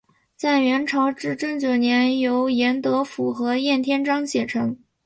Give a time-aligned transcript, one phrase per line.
[0.35, 4.75] 在元朝至正九年由严德甫和晏天章写成。